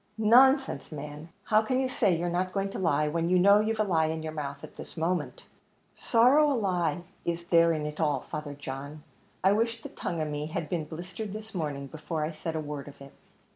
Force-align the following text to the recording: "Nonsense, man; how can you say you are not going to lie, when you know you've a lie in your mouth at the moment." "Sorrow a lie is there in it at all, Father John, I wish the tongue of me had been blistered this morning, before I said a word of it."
"Nonsense, 0.17 0.91
man; 0.91 1.29
how 1.43 1.61
can 1.61 1.79
you 1.79 1.87
say 1.87 2.17
you 2.17 2.25
are 2.25 2.27
not 2.29 2.51
going 2.53 2.71
to 2.71 2.79
lie, 2.79 3.07
when 3.07 3.29
you 3.29 3.37
know 3.37 3.59
you've 3.59 3.79
a 3.79 3.83
lie 3.83 4.07
in 4.07 4.23
your 4.23 4.33
mouth 4.33 4.63
at 4.63 4.75
the 4.75 4.93
moment." 4.99 5.45
"Sorrow 5.93 6.51
a 6.51 6.57
lie 6.57 7.03
is 7.23 7.45
there 7.45 7.71
in 7.71 7.85
it 7.85 7.99
at 7.99 7.99
all, 7.99 8.21
Father 8.21 8.55
John, 8.55 9.03
I 9.43 9.51
wish 9.51 9.83
the 9.83 9.89
tongue 9.89 10.19
of 10.19 10.27
me 10.27 10.47
had 10.47 10.69
been 10.69 10.85
blistered 10.85 11.33
this 11.33 11.53
morning, 11.53 11.85
before 11.85 12.23
I 12.25 12.31
said 12.31 12.55
a 12.55 12.59
word 12.59 12.87
of 12.87 12.99
it." 12.99 13.13